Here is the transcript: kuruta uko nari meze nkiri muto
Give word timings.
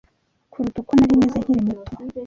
kuruta 0.51 0.77
uko 0.81 0.91
nari 0.95 1.13
meze 1.21 1.37
nkiri 1.43 1.61
muto 1.67 1.91